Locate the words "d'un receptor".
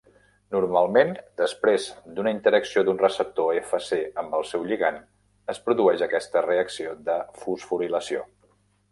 2.87-3.59